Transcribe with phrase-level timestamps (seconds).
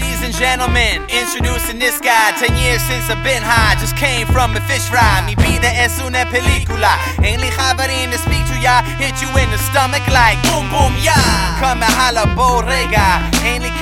[0.00, 2.32] and gentlemen, introducing this guy.
[2.38, 5.22] Ten years since I've been high, just came from a fish fry.
[5.26, 6.96] Mi vida es una película.
[7.22, 11.12] Ain't Javerin to speak to ya, hit you in the stomach like boom boom ya.
[11.60, 13.31] Come and holla borrega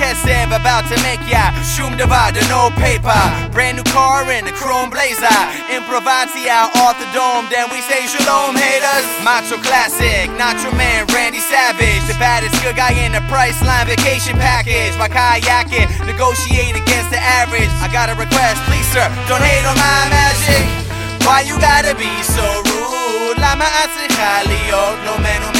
[0.00, 1.52] Kesev about to make ya.
[1.60, 3.12] Shum divider, no paper.
[3.52, 5.40] Brand new car in a chrome blazer.
[5.68, 9.04] Improvancia off the dome, then we say shalom haters.
[9.20, 12.00] Macho classic, Nacho man, Randy Savage.
[12.08, 14.96] The baddest good guy in the Priceline vacation package.
[14.96, 17.68] My kayaking, negotiate against the average.
[17.84, 20.64] I got a request, please sir, don't hate on my magic.
[21.26, 23.38] Why you gotta be so rude?
[23.38, 23.64] Lama
[23.94, 25.59] צריכה להיות no מנומסת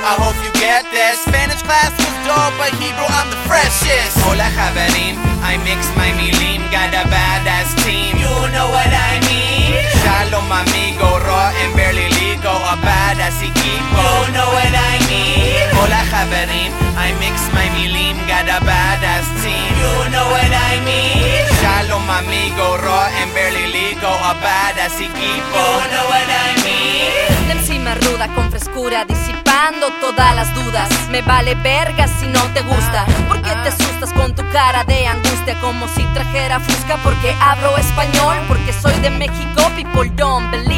[0.00, 1.20] I hope you get this.
[1.20, 4.16] Spanish class was dope, but Hebrew I'm the freshest.
[4.24, 8.16] Hola Chaverim, I mix my milim, got a badass team.
[8.16, 9.76] You know what I mean.
[10.00, 14.00] Shalom amigo, raw and barely legal, a badass equipo.
[14.00, 15.68] You know what I mean.
[15.76, 19.76] Hola Chaverim, I mix my milim, got a badass team.
[19.76, 21.44] You know what I mean.
[21.60, 25.64] Shalom amigo, raw and barely legal, a badass equipo.
[25.84, 27.21] You know what I mean.
[27.52, 30.88] Encima ruda con frescura disipando todas las dudas.
[31.10, 33.06] Me vale verga si no te gusta.
[33.28, 38.36] Porque te asustas con tu cara de angustia Como si trajera fusca porque hablo español
[38.48, 40.71] Porque soy de México, people don't believe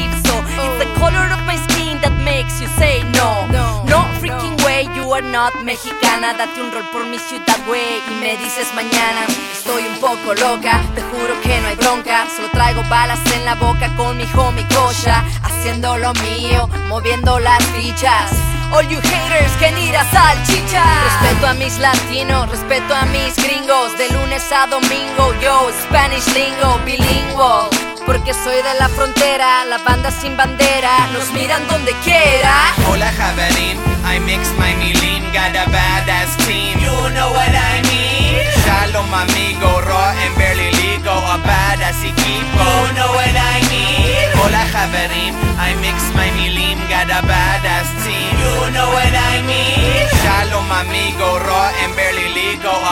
[5.34, 6.32] not mexicana.
[6.32, 9.22] Date un rol por mi ciudad, güey Y me dices mañana.
[9.52, 12.26] Estoy un poco loca, te juro que no hay bronca.
[12.34, 17.62] Solo traigo balas en la boca con mi homie Kosha Haciendo lo mío, moviendo las
[17.74, 18.30] fichas.
[18.72, 20.84] All you haters que ir a salchicha.
[21.08, 23.88] Respeto a mis latinos, respeto a mis gringos.
[23.98, 27.70] De lunes a domingo, yo Spanish lingo, bilingüe.
[28.06, 32.54] Porque soy de la frontera, la banda sin bandera, nos miran donde quiera.
[32.88, 33.93] Hola, Javerín.
[34.03, 39.71] I mix my milim, got a badass team, you know what I mean Shalom amigo,
[39.87, 45.75] raw and barely legal, a badass equipo, you know what I mean Hola חברים, I
[45.85, 51.71] mix my milim, got a badass team, you know what I mean Shalom amigo, raw
[51.83, 52.12] and barely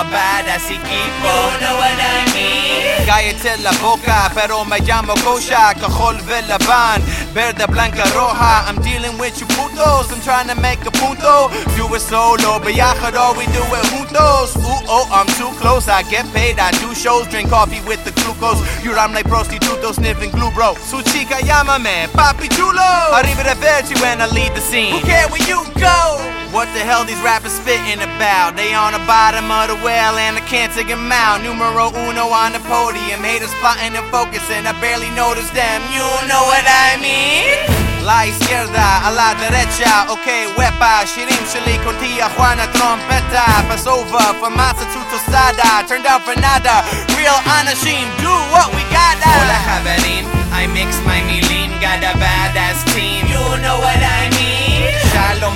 [0.04, 2.72] badass equipo, know what I mean
[3.06, 7.02] Cállate la boca, pero me llamo Kosha, cajol velabán,
[7.34, 8.64] verde, blanca, roja.
[8.68, 11.50] I'm dealing with you putos, I'm trying to make a punto.
[11.76, 14.56] Do it solo, viajero, we do it juntos.
[14.56, 18.12] Ooh, oh, I'm too close, I get paid, I do shows, drink coffee with the
[18.12, 18.62] glucose.
[18.84, 20.74] You rhyme like prostituto, sniffing glue, bro.
[20.76, 22.86] Su chica, llámame, papi chulo.
[23.12, 24.92] Arriba de verti when I lead the scene.
[24.92, 26.41] Who care where you go?
[26.52, 28.60] What the hell these rappers spitting about?
[28.60, 31.40] They on the bottom of the well and I can't take them out.
[31.40, 34.68] Numero uno on the podium, haters plotting and focusing.
[34.68, 35.80] I barely notice them.
[35.88, 37.56] You know what I mean?
[38.04, 43.48] La izquierda a la derecha, ok, huepa, shirim shili con Juana trompeta.
[43.64, 46.84] Pass over, from masa to tostada, turned out for nada.
[47.16, 49.24] Real anashim, do what we gotta.
[49.24, 53.11] Hola, Javerin, I mix my milin, got a badass team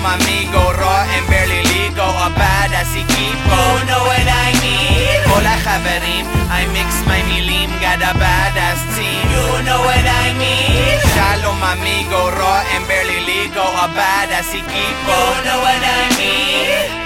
[0.03, 5.21] my amigo, raw and barely legal, a badass equipo, know what I mean?
[5.31, 10.99] Hola Chaverim, I mix my milim, got a badass team, you know what I mean?
[11.15, 17.06] Shalom amigo, raw and barely legal, a badass equipo, know what I mean?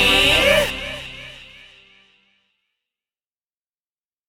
[0.00, 0.49] You